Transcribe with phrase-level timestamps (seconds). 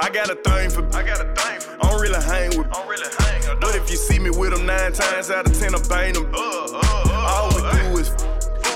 [0.00, 0.84] I got a thing for.
[0.96, 1.76] I got a thing for.
[1.84, 2.66] I don't really hang with.
[2.68, 3.60] I don't really hang.
[3.60, 6.26] But if you see me with them nine times out of ten, I bang them.
[6.34, 8.10] Uh, uh, uh, All we do is.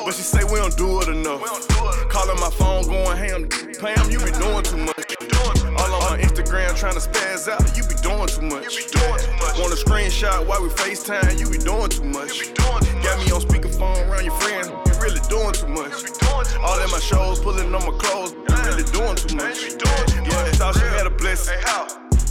[0.04, 1.42] But she say we don't do it enough.
[2.08, 3.48] Calling my phone, going ham.
[3.80, 5.16] Pam, you be doing too much.
[5.76, 7.60] All on my Instagram trying to spaz out.
[7.76, 8.74] You be doing too much.
[8.76, 9.58] You be doing too much.
[9.58, 11.38] Want a screenshot while we FaceTime?
[11.38, 12.38] You be doing too much.
[12.40, 13.04] You be doing too much.
[13.04, 14.68] Got me on speakerphone around your friends.
[14.68, 15.92] You really doing too much.
[16.02, 16.64] You be doing too much.
[16.64, 18.32] All in my shows, pulling on my clothes.
[18.68, 19.62] You really doing too much.
[19.62, 20.28] You be doing too much.
[20.28, 21.56] Yeah, thought she had a blessing.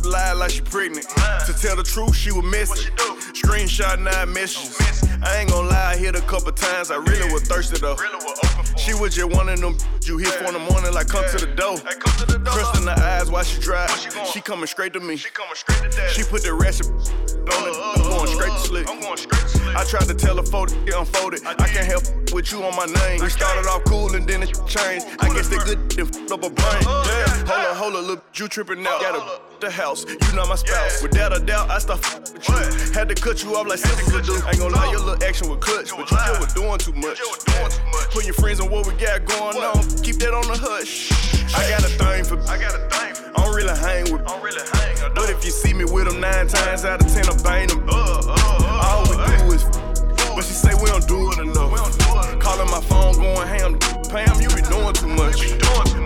[0.06, 1.08] Lie like she pregnant.
[1.48, 2.94] To tell the truth, she was missing.
[3.34, 4.78] Screenshot nine messages.
[5.24, 6.92] I ain't gonna lie, I hit a couple times.
[6.92, 7.98] I really was thirsty though.
[8.78, 11.44] She was just one of them you hit for in the morning, like come to
[11.44, 11.78] the door.
[11.78, 12.96] Crystal in the
[13.38, 13.92] while she drive.
[14.34, 15.16] She coming straight to me.
[15.16, 15.30] She
[16.24, 17.76] put the recipe on it.
[17.96, 18.88] I'm going straight to sleep.
[19.78, 21.46] I tried to tell her fold it, unfolded.
[21.46, 23.22] I can't help with you on my name.
[23.22, 25.06] We started off cool and then it changed.
[25.20, 26.82] I guess they good and f up a brain.
[26.82, 29.00] Yeah, hold up, hold up, look, you tripping now.
[29.00, 31.02] Got a the house, you not my spouse.
[31.02, 32.94] Without a doubt, I start f with you.
[32.94, 34.34] Had to cut you off like sisters do.
[34.48, 37.22] Ain't gonna lie, your little action was clutch, but you just was doing too much.
[38.12, 39.84] Put your friends on what we got going on.
[40.02, 41.37] Keep that on the hush.
[41.56, 42.38] I got a thing for.
[42.50, 43.30] I got a thing for.
[43.40, 44.22] I don't really hang with.
[44.22, 45.14] I don't really hang.
[45.16, 47.88] But if you see me with them nine times out of ten, I bang them.
[47.88, 49.64] Uh, uh, uh, All we do is.
[50.36, 51.74] But she say we don't do it enough.
[52.40, 53.80] Calling my phone, going ham.
[54.10, 55.42] Pam, you be doing too much.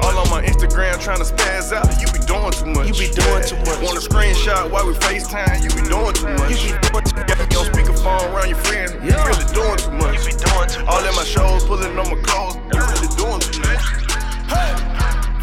[0.01, 1.85] All on my Instagram trying to spaz out.
[2.01, 2.87] You be doing too much.
[2.87, 3.77] You be doing too much.
[3.83, 5.61] Want a screenshot while we FaceTime?
[5.61, 6.49] You be doing too much.
[6.63, 7.27] You be doing too much.
[7.27, 8.93] Got me on speakerphone around your friends.
[9.03, 9.27] You Yeah.
[9.27, 10.17] really doing too much.
[10.25, 10.89] You be doing too much.
[10.89, 12.55] All in my shows, pulling on my clothes.
[12.73, 14.90] You really doing too much.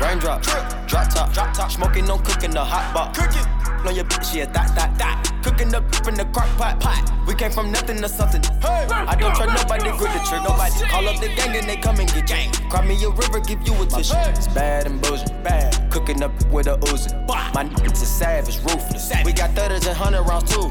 [0.00, 3.14] Raindrop, drop drop top, drop top, smoking, no cooking the hot pot.
[3.14, 3.44] Cooking,
[3.86, 5.32] on your bitch, yeah, that, that, that.
[5.42, 7.12] Cooking up in the crock pot, pot.
[7.26, 8.40] We came from nothing to something.
[8.62, 10.72] I don't trust nobody, grip the trick, nobody.
[10.86, 12.52] Call up the gang and they come and get gang.
[12.70, 14.14] Cry me a river, give you a tissue.
[14.30, 15.90] It's bad and bullshit, bad.
[15.90, 17.12] Cooking up with a Uzi.
[17.54, 19.12] My niggas is savage, ruthless.
[19.24, 20.68] We got thudders and hundred rounds too.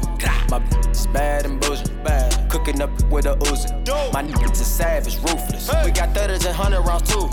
[0.50, 2.50] My bitch is bad and bullshit, bad.
[2.50, 3.70] Cooking up with a Uzi.
[4.12, 5.70] My niggas is savage, ruthless.
[5.84, 7.28] We got thudders and hundred rounds too.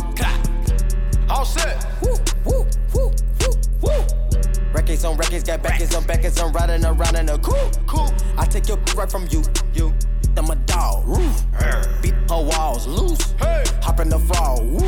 [1.29, 1.85] All set.
[2.01, 2.15] Woo,
[2.45, 4.05] woo, woo, woo, woo.
[4.73, 6.39] Records on records, got backers on backers.
[6.39, 7.87] I'm riding around in a coupe.
[7.87, 8.11] Cool.
[8.37, 9.43] I take your right from you.
[9.73, 9.93] You.
[10.37, 11.07] I'm a dog.
[11.07, 11.45] Roof.
[12.01, 13.31] Beat her walls loose.
[13.39, 13.63] Hey.
[13.81, 14.61] Hop in the fall.
[14.63, 14.85] Woo.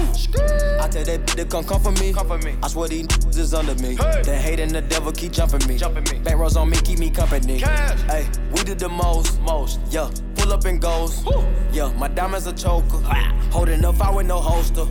[0.80, 2.12] I tell that bitch to come come for me.
[2.12, 2.56] Come for me.
[2.62, 3.96] I swear these niggas is under me.
[3.96, 4.22] Hey.
[4.24, 5.78] The hate and the devil keep jumping me.
[5.78, 6.20] Jumping me.
[6.24, 7.60] Back rows on me, keep me company.
[7.60, 8.02] Cash.
[8.02, 9.40] Hey, we did the most.
[9.42, 9.80] Most.
[9.90, 10.10] Yeah.
[10.48, 11.26] Pull up and goes.
[11.74, 13.00] Yeah, my diamonds a choker.
[13.52, 14.86] Holding up, I with no holster.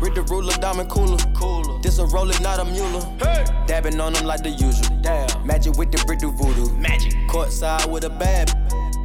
[0.00, 1.18] Read the ruler, diamond cooler.
[1.34, 1.78] Cooler.
[1.82, 3.02] This a roller, not a mule.
[3.20, 3.44] Hey.
[3.66, 5.02] Dabbing on them like the usual.
[5.02, 5.46] Damn.
[5.46, 6.74] Magic with the brick do voodoo.
[6.78, 7.12] Magic.
[7.28, 8.48] Courtside with a bad.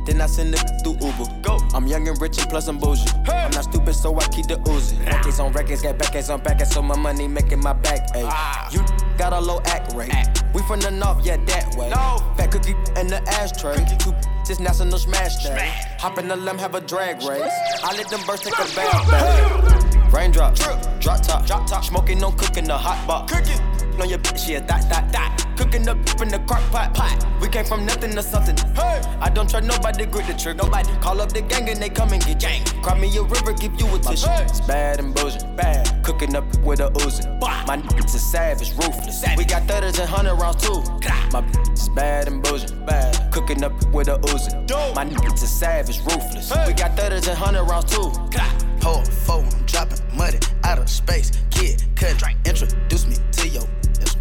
[0.06, 1.42] Then I send it through Uber.
[1.42, 1.60] Go.
[1.74, 3.10] I'm young and rich and plus I'm bougie.
[3.26, 3.44] Hey.
[3.44, 5.06] I'm not stupid, so I keep the Uzi.
[5.06, 8.16] Records on records, got backers on backers, so my money making my back.
[8.16, 8.24] Ay.
[8.24, 8.70] Ah.
[8.72, 8.80] You
[9.18, 10.14] got a low act rate.
[10.14, 10.46] Act.
[10.54, 11.90] We from the north, yeah, that way.
[11.90, 12.24] No.
[12.38, 13.86] Fat cookie in the ashtray.
[14.00, 14.14] Two
[14.48, 15.74] just national smash day.
[16.00, 17.52] Hop in the limb, have a drag race.
[17.84, 19.12] I let them birds take a bath.
[19.12, 20.14] bath.
[20.14, 23.30] Raindrop, drop top, drop top, smoking, no cooking the hot pot.
[23.30, 23.60] Cooking
[24.02, 25.47] on your bitch, yeah, that, that, that.
[25.58, 27.26] Cooking up in the crock pot, pot.
[27.42, 28.56] We came from nothing to something.
[28.76, 30.58] Hey, I don't trust nobody, grip the trick.
[30.58, 32.64] Nobody call up the gang and they come and get gang.
[32.84, 34.28] Cry me a river, give you a tissue.
[34.30, 36.04] It's bad and bullshit, bad.
[36.04, 37.26] Cooking up with a Uzi.
[37.68, 39.24] My niggas is savage, ruthless.
[39.36, 40.80] We got thudders and hundred rounds too.
[41.34, 43.32] My bitch is bad and bullshit, bad.
[43.32, 44.54] Cooking up with a Uzi.
[44.96, 46.54] My niggas is savage, ruthless.
[46.68, 48.12] We got thudders and hundred rounds too.
[48.84, 51.32] Hold four, I'm dropping money out of space.
[51.50, 53.64] Kid, cut, introduce me to your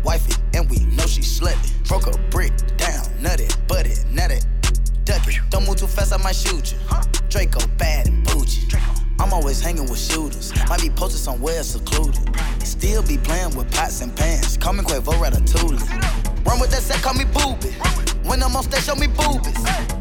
[0.03, 1.06] wifey, and we know
[1.37, 1.89] she slutty.
[1.89, 4.39] Broke a brick down, nutty, butty, nutty,
[5.05, 5.39] duck it.
[5.51, 6.79] Don't move too fast, I might shoot you.
[7.29, 8.69] Draco bad and bougie.
[9.19, 10.53] I'm always hanging with shooters.
[10.69, 12.21] Might be posted somewhere secluded.
[12.63, 14.57] Still be playing with pots and pans.
[14.57, 16.36] Call me Quavo Ratatouille.
[16.47, 17.75] Run with that set, call me booby.
[18.23, 19.59] When I'm on stage, show me boobies.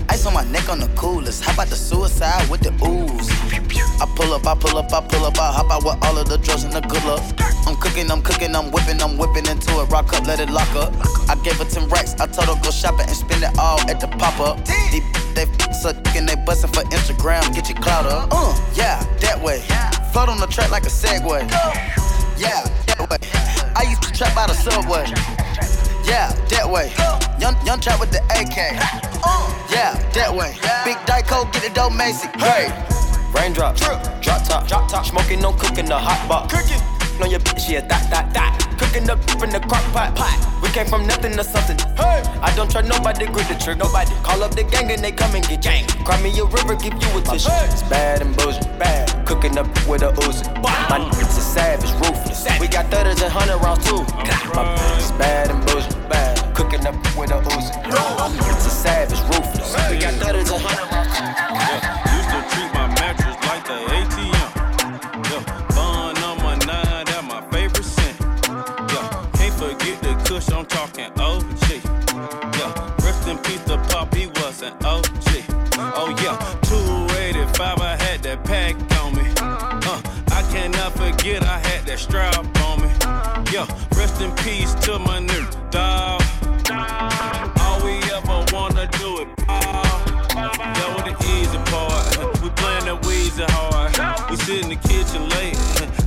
[0.09, 1.43] Ice on my neck on the coolest.
[1.43, 3.29] How about the suicide with the ooze?
[4.01, 6.29] I pull up, I pull up, I pull up, I hop out with all of
[6.29, 7.23] the drugs and the good luck.
[7.65, 9.89] I'm cooking, I'm cooking, I'm whipping, I'm whipping into it.
[9.89, 10.93] Rock up, let it lock up.
[11.29, 13.99] I gave her 10 racks, I told her go shopping and spend it all at
[13.99, 14.57] the pop up.
[14.91, 15.03] These
[15.35, 18.29] they suck they bustin' for Instagram, get your clout up.
[18.31, 19.59] Uh, yeah, that way.
[20.13, 21.41] Float on the track like a Segway.
[22.37, 23.17] Yeah, that way.
[23.75, 25.05] I used to trap out of subway.
[26.05, 26.93] Yeah, that way.
[27.39, 28.57] Young, young trap with the AK.
[29.71, 30.53] Yeah, that way.
[30.85, 32.27] Big Dyco, get it dope, Macy.
[32.37, 32.71] Hey.
[33.33, 36.53] Raindrop, drop top, drop top, smoking, no cooking the hot box.
[36.53, 38.51] Cooking on your bitch, yeah, that, that, that.
[38.79, 40.35] Cooking up in the crock pot, pot.
[40.61, 41.77] We came from nothing to something.
[41.95, 44.11] Hey, I don't trust nobody, grip the trick, nobody.
[44.23, 45.85] Call up the gang and they come and get gang.
[46.03, 47.49] Cry me a river, give you a tissue.
[47.71, 49.25] It's bad and bullshit, bad.
[49.25, 50.45] Cooking up with a Uzi.
[50.61, 52.45] My niggas is savage, ruthless.
[52.59, 54.01] We We got thudders and hundred rounds too.
[54.55, 56.55] My bitch is bad and bullshit, bad.
[56.55, 57.71] Cooking up with a Uzi.
[58.51, 59.75] It's a savage, ruthless.
[59.89, 60.94] We got thudders and hundred rounds.
[81.95, 82.35] That strap
[82.67, 82.89] on me.
[83.53, 86.21] Yeah, rest in peace to my new dog.
[87.61, 89.83] All we ever wanna do it, Paul.
[90.35, 92.03] That was the easy part.
[92.41, 94.29] We playing that Weezy hard.
[94.29, 95.57] We sit in the kitchen late.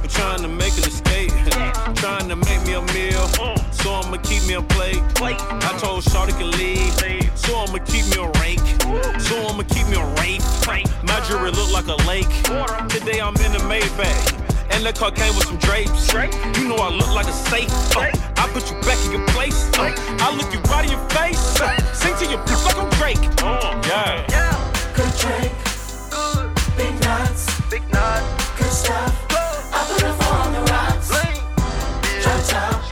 [0.03, 1.33] We trying to make an escape.
[1.97, 3.27] Trying to make me a meal.
[3.73, 5.03] So I'ma keep me a plate.
[5.21, 6.93] I told Shawty can leave.
[7.39, 8.67] So I'ma keep me a rake.
[9.21, 10.43] So I'ma keep me a rake.
[11.03, 12.29] My jewelry look like a lake.
[12.89, 14.58] Today I'm in the Maybach.
[14.79, 16.13] And the car came with some drapes.
[16.57, 17.69] You know I look like a safe.
[17.97, 19.69] Uh, I put you back in your place.
[19.77, 21.61] Uh, I look you right in your face.
[21.61, 23.19] Uh, sing to your bitch like I'm Drake.
[23.89, 24.25] yeah.
[24.31, 24.55] yeah.
[24.95, 25.53] Good drink,
[26.15, 28.23] good big nuts, big nut,
[28.57, 29.27] good stuff.
[29.75, 31.11] I put a four on the rocks.
[32.23, 32.88] Drop top,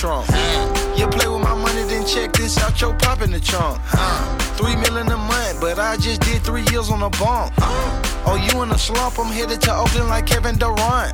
[0.00, 0.26] trunk.
[0.96, 3.78] You play with my money, then check this out, your pop in the trunk.
[3.92, 7.52] Uh, three million a month, but I just did three years on a bump.
[8.24, 9.18] Oh, you in a slump?
[9.18, 11.12] I'm headed to Oakland like Kevin Durant.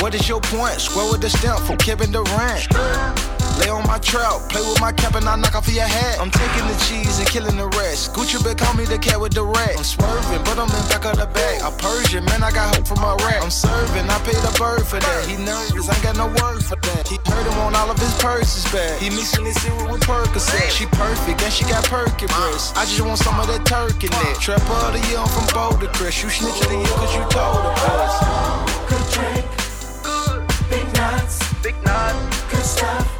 [0.00, 0.80] What is your point?
[0.80, 3.33] Square with the stamp for Kevin Durant.
[3.60, 6.18] Lay on my trout, play with my cap and I knock off your hat.
[6.18, 8.12] I'm taking the cheese and killing the rest.
[8.12, 9.78] Gucci been call me the cat with the rat.
[9.78, 11.62] I'm swerving, but I'm in back of the bag.
[11.62, 13.42] A Persian, man, I got hope from my rat.
[13.42, 15.22] I'm serving, I paid a bird for that.
[15.30, 17.06] He nervous, ain't got no word for that.
[17.06, 18.98] He heard him on all of his purses back.
[18.98, 20.70] He mixing his cereal with Percocet.
[20.74, 22.74] She perfect, and she got perky breasts.
[22.74, 24.42] I just want some of that turkey neck.
[24.42, 26.22] Trap of the year, I'm from Boulder Crest.
[26.22, 28.14] You snitch of the year cause you told us.
[28.90, 29.46] Good drink,
[30.02, 32.18] good big nuts, big nut,
[32.50, 33.13] good stuff.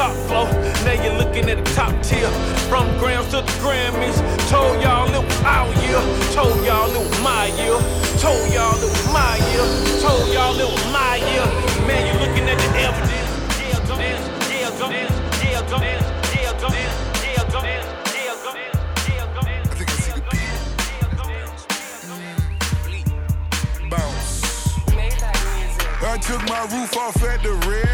[0.00, 0.48] top floor.
[0.84, 2.30] Now you're looking at the top tier.
[2.68, 4.16] From grams to the Grammys.
[4.48, 6.00] Told y'all it was our year.
[6.32, 7.78] Told y'all it was my year.
[8.18, 9.66] Told y'all it was my year.
[10.00, 11.46] Told y'all it was my year.
[11.86, 13.30] Man, you looking at the evidence.
[13.60, 14.24] Yeah, go dance.
[14.48, 15.16] Yeah, go dance.
[15.44, 16.06] Yeah, go dance.
[16.34, 16.96] Yeah, go dance.
[17.24, 17.86] Yeah, go dance.
[18.16, 18.76] Yeah, go dance.
[19.08, 19.68] Yeah, go dance.
[19.70, 20.50] I think I see the beat.
[23.78, 23.90] Mm.
[23.90, 24.32] Bounce.
[26.02, 27.89] I took my roof off at the red.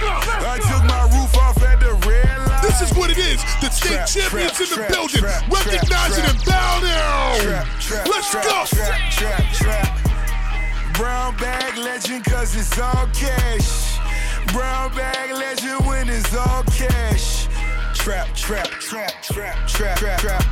[0.00, 2.62] I took my roof off at the red light.
[2.62, 3.42] This is what it is.
[3.60, 5.22] The state Trap, champions trap, in the trap, building.
[5.50, 7.40] Recognize trap, it and bow down.
[7.40, 8.64] Trap, trap, Let's trap, go.
[8.66, 10.94] Trap, trap, trap.
[10.94, 13.98] Brown bag legend, cause it's all cash.
[14.52, 17.48] Brown bag legend when it's all cash.
[17.94, 20.44] Trap, trap, trap, trap, trap, trap, trap.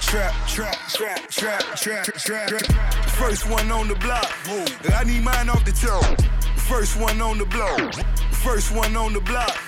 [0.00, 3.10] Trap, trap, trap, trap, trap, trap, trap.
[3.18, 4.30] First one on the block.
[4.94, 6.20] I need mine off the top.
[6.56, 7.94] First one on the block.
[8.46, 9.58] First one on the block.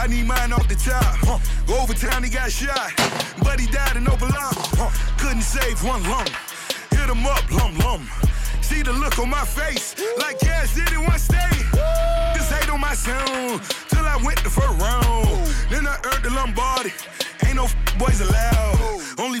[0.00, 1.38] I need mine off the top.
[1.68, 2.90] Overtime he got shot,
[3.44, 4.56] but he died in open lock.
[5.18, 6.26] Couldn't save one lung.
[6.90, 8.08] Hit him up, lum lum.
[8.62, 11.66] See the look on my face, like cash did in one state.
[12.32, 15.28] This hate on my sound, till I went the first round.
[15.68, 16.92] Then I earned the Lombardi.
[17.44, 19.02] Ain't no boys allowed.
[19.18, 19.40] Only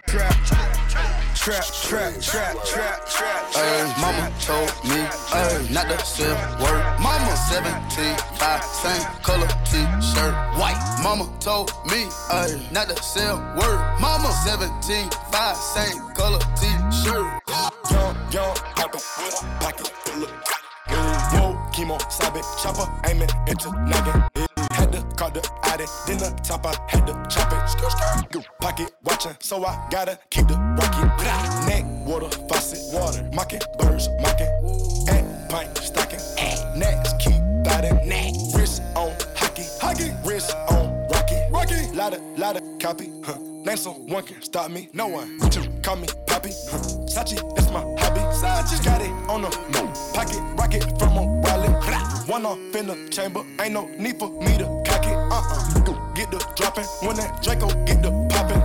[1.41, 1.63] trap.
[1.65, 5.01] Trap, trap, trap, trap, Ay, mama told me,
[5.33, 6.83] ay, not to sell word.
[7.01, 10.77] Mama 17, 5, same color t-shirt, white.
[11.01, 13.81] Mama told me, ay, not to sell word.
[13.99, 17.25] Mama 17, 5, same color t-shirt.
[17.89, 24.23] Young, young, poppin' with a pocket full of Whoa, chemo, sabe, chopper, aiming into noggin.
[24.71, 27.61] Had to call the addy, then the top, I had to chop it.
[27.69, 28.45] Skr.
[28.59, 31.11] Pocket watching, so I gotta keep the rocket.
[31.67, 34.47] Neck, water, faucet, water, mocking, birds, mocking.
[35.09, 36.19] Egg, pint, stocking.
[36.77, 38.07] Next, keep biting.
[38.07, 41.91] Neck, wrist on hockey, hockey, wrist on rocky, rocky.
[41.93, 43.50] Lotta, lotta, copy, huh.
[43.63, 45.37] Name someone can stop me, no one.
[45.53, 46.49] You call me, Poppy?
[46.49, 48.21] Sachi, that's my hobby.
[48.33, 49.93] Sachi, got it on the move.
[50.13, 51.69] Pocket rocket from a wallet.
[52.27, 55.13] One off in the chamber, ain't no need for me to cock it.
[55.13, 58.61] Uh uh, get the dropping when that Draco get the popping.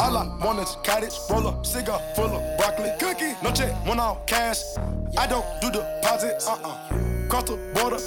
[0.00, 2.90] All I want is cottage, roll a cigar full of broccoli.
[3.00, 4.62] Cookie, no check, one off cash.
[5.16, 6.46] I don't do deposits.
[6.46, 7.98] Uh uh, cross the border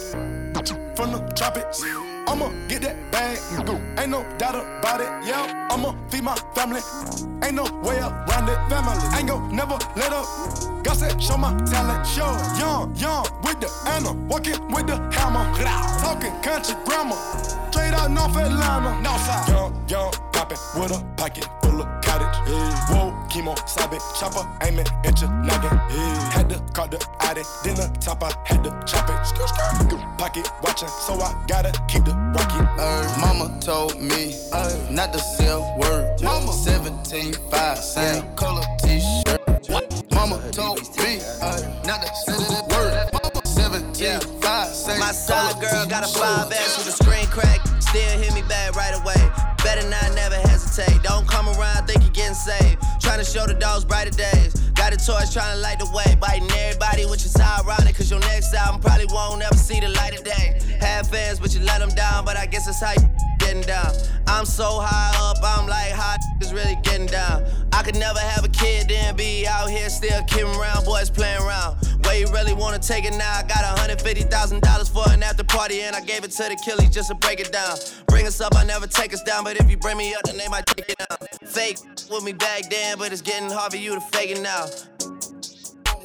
[0.95, 1.83] from the tropics.
[2.27, 3.79] I'ma get that bag, go.
[3.97, 5.69] Ain't no doubt about it, yeah.
[5.71, 6.81] I'ma feed my family.
[7.43, 9.17] Ain't no way around it, family.
[9.17, 10.25] Ain't gon' never let up.
[10.83, 12.27] God said, show my talent, show.
[12.59, 15.45] Young, young, with the Anna, walking with the hammer.
[16.01, 17.15] Talking country grammar,
[17.71, 18.89] straight out North Atlanta.
[19.01, 19.47] Northside.
[19.47, 21.96] Young, young, poppin' with a pocket full of.
[23.47, 25.79] Whoa, chemo, sabe, chopper, aiming at your noggin.
[25.89, 26.31] Yeah.
[26.31, 29.15] Had to call the addy, then the top, I had to chop it.
[29.23, 30.17] Skr, skr.
[30.17, 32.67] Pocket watching, so I gotta keep the rocket.
[32.77, 36.21] Ay, mama told me, ay, not to sell word.
[36.21, 39.41] Mama 17, 5, same color t-shirt.
[40.11, 43.09] Mama told me, ay, not to sell word.
[43.13, 46.51] Mama 17, 5, same My side color girl got a t-shirt.
[46.51, 47.61] 5S with a screen crack.
[47.79, 49.31] Still hit me back right away.
[49.63, 51.01] Better not never hesitate.
[51.03, 52.76] Don't come around, think you're getting saved.
[53.17, 54.53] Trying to show the dogs brighter days.
[54.75, 56.15] Got a torch trying to light the way.
[56.21, 57.95] Biting everybody, which is ironic.
[57.95, 60.61] Cause your next album probably won't ever see the light of day.
[60.81, 62.25] Have fans, but you let them down.
[62.25, 63.09] But I guess that's how you
[63.39, 63.91] getting down.
[64.27, 67.43] I'm so high up, I'm like, how is really getting down?
[67.73, 71.41] I could never have a kid, then be out here still kidding around, boys playing
[71.41, 71.77] around.
[72.05, 73.31] Where you really wanna take it now?
[73.33, 77.09] I got $150,000 for an after party, and I gave it to the killies just
[77.09, 77.77] to break it down.
[78.07, 80.37] Bring us up, I never take us down, but if you bring me up, then
[80.37, 81.16] they might take it down.
[81.47, 81.77] Fake
[82.11, 84.65] with me back then, but it's getting hard for you to fake it now.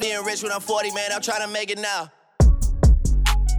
[0.00, 2.10] Being rich when I'm 40, man, I'm trying to make it now.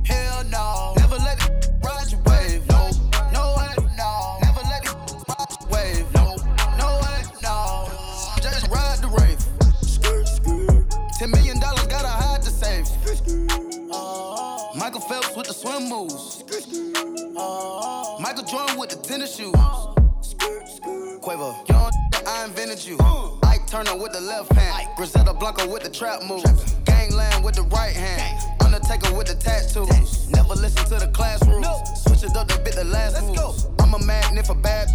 [0.05, 0.93] Hell no.
[0.97, 2.67] Never let it ride your wave.
[2.69, 2.89] No,
[3.31, 4.37] no way, no.
[4.41, 4.95] Never let it
[5.27, 6.13] ride your wave.
[6.15, 6.35] No,
[6.77, 7.87] no way, no.
[8.41, 9.39] Just ride the rave.
[9.81, 10.95] Skirt, skirt.
[11.19, 12.87] Ten million dollars gotta hide the safe.
[13.91, 14.79] Uh-huh.
[14.79, 16.43] Michael Phelps with the swim moves.
[17.37, 18.19] Uh-huh.
[18.19, 19.53] Michael Jordan with the tennis shoes.
[21.23, 22.97] Quavo, you don't I invented you.
[23.43, 24.89] Ike Turner with the left hand.
[24.97, 26.73] Griselda Blanco with the trap moves.
[26.83, 28.43] Gangland with the right hand.
[28.59, 30.29] Undertaker with the tattoos.
[30.29, 32.03] Never listen to the class rules.
[32.03, 33.55] Switch it up to bit the last move.
[33.79, 34.89] I'm a magnet for bad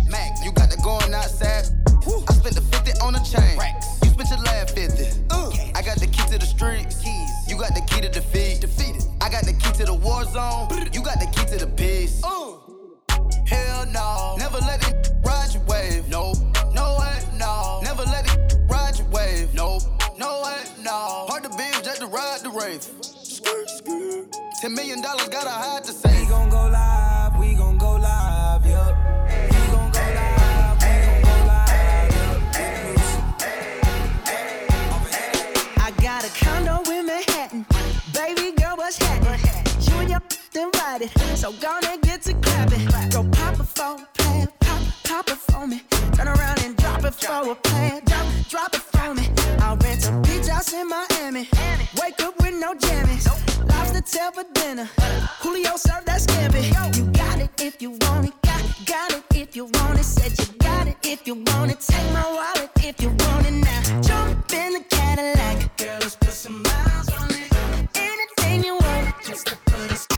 [40.88, 42.87] invited, so gonna get to clapping.
[43.11, 45.83] Go pop it for a plan, pop, pop it for me.
[46.12, 49.28] Turn around and drop it for a plan, drop, drop it for me.
[49.61, 51.49] I'll rent a beach house in Miami.
[52.00, 53.26] Wake up with no jammies.
[53.68, 54.88] Lobster tail for dinner.
[55.40, 56.62] Julio served that scampi.
[56.97, 58.35] You got it if you want it.
[58.42, 60.04] Got, got it if you want it.
[60.04, 61.80] Said you got it if you want it.
[61.80, 64.00] Take my wallet if you want it now.
[64.00, 65.76] Jump in the Cadillac.
[65.76, 67.52] Girl, let's put some miles on it.
[67.95, 69.14] Anything you want.
[69.25, 70.18] Just to put a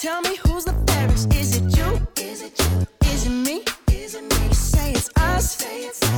[0.00, 1.34] tell me who's the fairest.
[1.34, 2.00] Is it you?
[2.16, 2.86] Is it you?
[3.12, 3.62] Is it me?
[3.92, 4.52] Is it me?
[4.54, 5.62] Say it's us.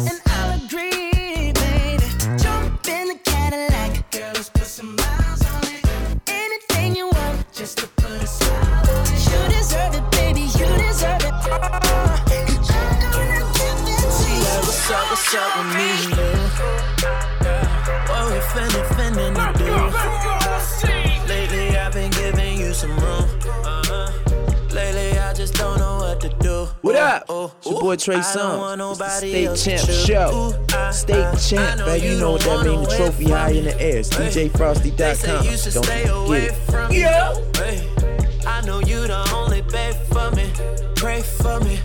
[0.09, 2.07] And I'll agree, baby.
[2.39, 4.09] Jump in the Cadillac.
[4.13, 5.85] Girl, let's put some miles on it.
[6.29, 7.92] Anything you want, just to
[27.83, 28.23] boy Trey Songz.
[28.23, 29.91] It's the nobody State Champ.
[29.91, 30.91] Show.
[30.93, 32.01] State Champ, man.
[32.01, 32.89] You know what that means.
[32.89, 33.99] The trophy high in the air.
[33.99, 34.09] It's.
[34.11, 35.45] DJFrosty.com.
[35.45, 36.55] Don't forget it.
[36.71, 36.93] from
[38.47, 40.51] I know you the only babe for me.
[40.95, 41.81] Pray for me,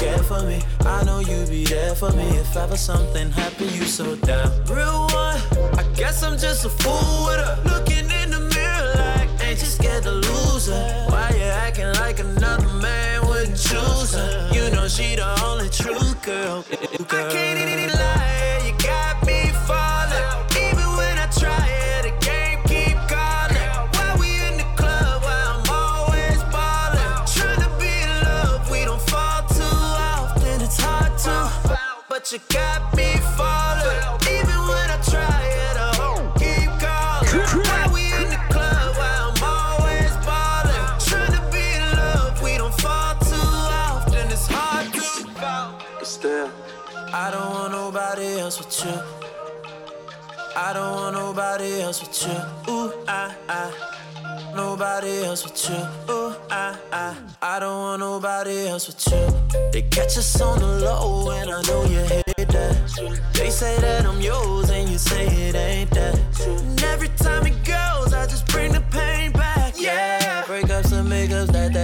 [0.00, 0.62] care for me.
[0.80, 3.70] I know you be there for me if ever something happened.
[3.72, 4.50] You so down.
[4.64, 5.38] Real one,
[5.78, 7.56] I guess I'm just a fool with her.
[7.64, 11.06] Looking in the mirror like, ain't you scared to lose her?
[11.10, 14.50] Why you acting like another man would choose her?
[14.54, 16.64] You know she the only true girl.
[16.70, 18.39] I can't even lie,
[32.30, 34.20] but you got me falling.
[34.28, 37.64] Even when I try it, I won't keep calling.
[37.64, 38.96] Why we in the club?
[38.96, 40.98] Why I'm always ballin'?
[41.08, 44.30] Tryna be in love, we don't fall too often.
[44.30, 46.50] It's hard to, but still,
[47.12, 49.00] I don't want nobody else with you.
[50.56, 52.72] I don't want nobody else with you.
[52.72, 53.89] Ooh, I, I.
[54.54, 56.12] Nobody else with you.
[56.12, 57.16] Ooh, I, I.
[57.42, 59.70] I don't want nobody else with you.
[59.72, 63.30] They catch us on the low, and I know you hate that.
[63.32, 66.18] They say that I'm yours, and you say it ain't that.
[66.46, 69.74] And every time it goes, I just bring the pain back.
[69.76, 71.79] Yeah, breakups and makeups, that that's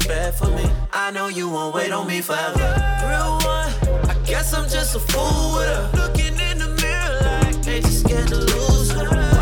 [0.00, 0.64] spare for me.
[0.92, 2.70] I know you won't wait on me forever.
[3.08, 3.70] Real one,
[4.08, 5.90] I guess I'm just a fool with her.
[5.94, 9.39] Looking in the mirror like, ain't you scared to lose her?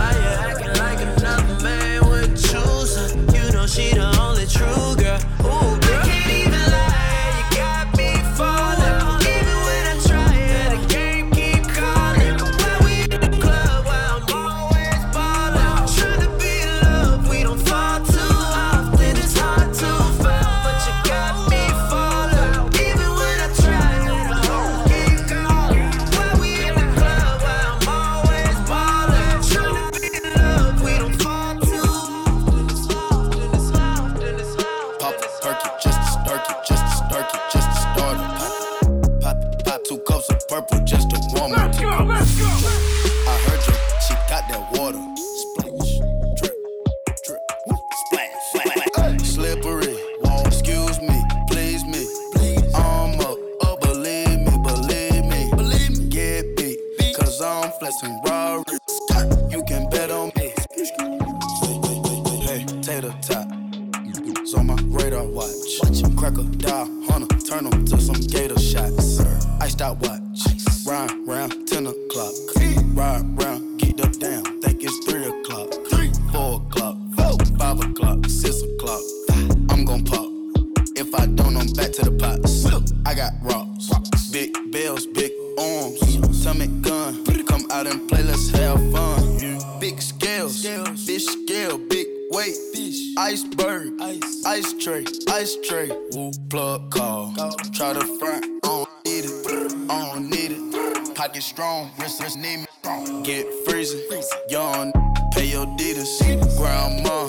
[97.94, 98.44] the front.
[98.64, 99.90] I don't need it.
[99.90, 101.14] I don't need it.
[101.14, 103.22] Pocket strong, wrist, wrist, need me strong.
[103.22, 104.00] Get freezing.
[104.48, 104.92] Yawn,
[105.32, 106.20] pay your deeders.
[106.56, 107.28] Grandma,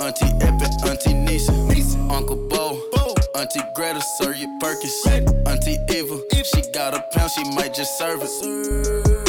[0.00, 1.52] Auntie Epic, Auntie Nisa.
[2.10, 2.80] Uncle Bo,
[3.36, 5.06] Auntie Greta, sir, you Perkins.
[5.46, 9.19] Auntie Eva, she got a pound, she might just serve it.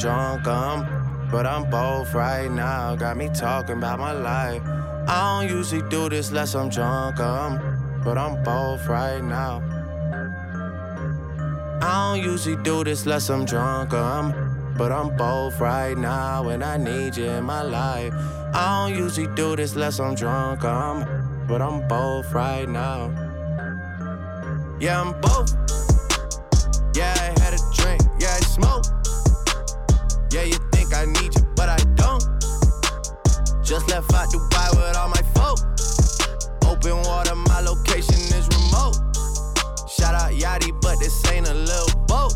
[0.00, 1.28] Unless I'm.
[1.30, 4.62] But I'm both right now, got me talking about my life.
[5.06, 9.62] I don't usually do this unless I'm drunk, I'm, But I'm both right now.
[11.82, 16.64] I don't usually do this unless I'm drunk, I'm, But I'm both right now, and
[16.64, 18.12] I need you in my life.
[18.52, 23.12] I don't usually do this unless I'm drunk, I'm, But I'm both right now.
[24.80, 25.54] Yeah, I'm both.
[26.96, 28.02] Yeah, I had a drink.
[28.18, 28.99] Yeah, I smoke.
[30.32, 32.22] Yeah, you think I need you, but I don't.
[33.64, 35.58] Just left out Dubai with all my folk.
[36.70, 38.94] Open water, my location is remote.
[39.90, 42.34] Shout out Yachty, but this ain't a little boat.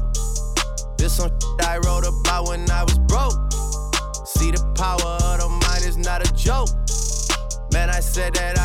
[0.98, 3.38] This some shit I wrote about when I was broke.
[4.26, 6.70] See the power of the mind is not a joke.
[7.72, 8.63] Man, I said that I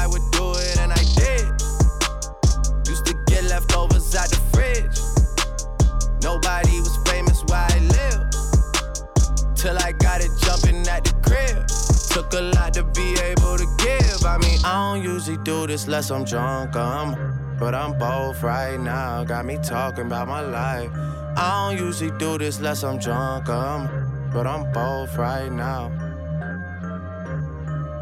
[12.09, 14.25] Took a lot to be able to give.
[14.25, 17.15] I mean, I don't usually do this unless I'm drunk, um.
[17.59, 19.23] But I'm both right now.
[19.23, 20.91] Got me talking about my life.
[21.37, 23.89] I don't usually do this unless I'm drunk, um.
[24.33, 25.91] But I'm both right now.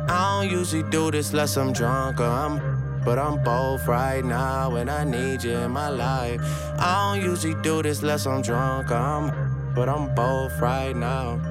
[0.09, 2.61] I don't usually do this unless I'm drunk, um.
[3.03, 6.41] But I'm both right now, and I need you in my life.
[6.79, 9.31] I don't usually do this unless I'm drunk, um.
[9.75, 11.46] But I'm both right now.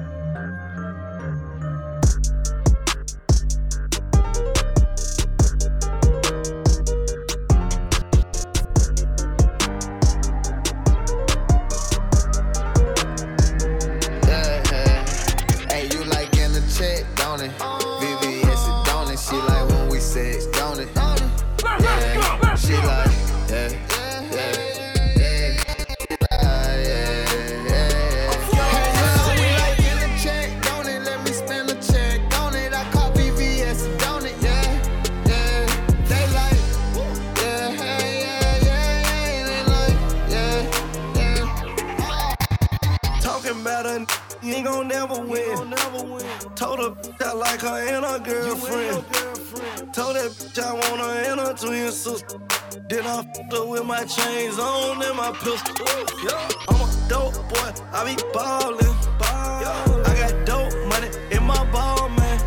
[53.35, 55.85] With my chains on and my pistol.
[56.23, 56.49] Yeah.
[56.69, 58.79] I'm a dope boy, I be ballin'.
[59.19, 60.03] Yeah.
[60.05, 62.39] I got dope money in my ball, man.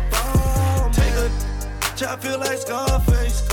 [0.91, 1.29] Take a
[1.79, 3.47] bitch, I feel like Scarface.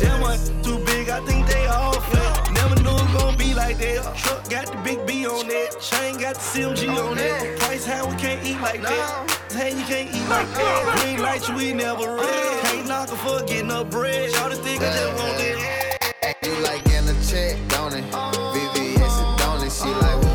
[0.00, 2.52] Damn, I too big, I think they all fake.
[2.52, 4.16] Never knew it gon' be like that.
[4.16, 5.80] Truck got the big B on it.
[5.80, 7.60] Chain got the CMG on it.
[7.60, 9.52] Price high, we can't eat like that.
[9.52, 10.98] Hey, you can't eat like that.
[10.98, 12.60] Green lights, we never red.
[12.64, 14.30] Can't knock her for getting up bread.
[14.32, 15.89] Y'all just think I just want that.
[16.42, 18.04] You like in the check, don't it?
[18.04, 19.72] VVS, it?
[19.72, 20.29] She like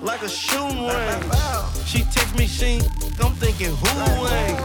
[0.00, 1.24] like a shooting range.
[1.84, 2.80] She text me, she,
[3.20, 4.55] I'm thinking who ain't.